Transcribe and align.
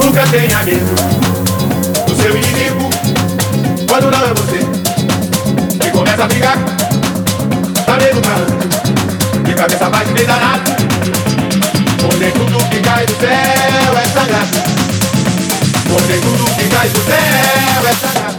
Nunca 0.00 0.24
tenha 0.28 0.62
medo 0.62 0.94
do 2.06 2.22
seu 2.22 2.36
inimigo 2.36 2.88
quando 3.88 4.10
não 4.12 4.24
é 4.24 4.34
você. 4.34 4.60
E 5.84 5.90
começa 5.90 6.22
a 6.22 6.28
brigar, 6.28 6.56
tá 7.84 7.96
medo 7.96 8.20
malandro, 8.24 8.68
de 9.42 9.54
cabeça 9.54 9.90
baixa 9.90 10.12
e 10.16 10.24
danado. 10.24 10.70
Onde 12.04 12.30
tudo 12.30 12.70
que 12.70 12.80
cai 12.80 13.06
do 13.06 13.14
céu 13.14 13.98
é 13.98 14.08
sagrado. 14.08 14.58
Onde 15.90 16.20
tudo 16.20 16.44
que 16.56 16.68
cai 16.68 16.88
do 16.88 16.98
céu 17.00 17.88
é 17.88 17.94
sagrado. 17.94 18.37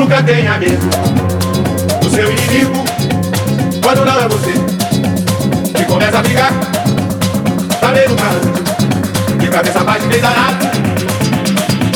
Nunca 0.00 0.22
tenha 0.22 0.56
medo 0.56 0.88
do 2.00 2.08
seu 2.08 2.32
inimigo 2.32 2.72
quando 3.82 4.02
não 4.02 4.18
é 4.18 4.28
você 4.28 4.54
que 5.76 5.84
começa 5.84 6.20
a 6.20 6.22
brigar. 6.22 6.50
Tá 7.78 7.88
medo 7.88 8.16
malandro, 8.16 8.64
de 9.38 9.48
cabeça 9.48 9.84
baixa 9.84 10.06
e 10.06 10.08
meio 10.08 10.22
danado. 10.22 10.66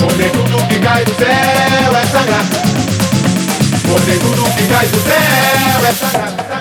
Onde 0.02 0.28
tudo 0.28 0.68
que 0.68 0.80
cai 0.80 1.02
do 1.02 1.14
céu 1.14 1.96
é 1.96 2.06
sagrado. 2.06 2.56
Onde 3.88 4.18
tudo 4.18 4.54
que 4.54 4.66
cai 4.66 4.86
do 4.86 5.00
céu 5.00 5.88
é 5.88 5.92
sagrado. 5.94 6.53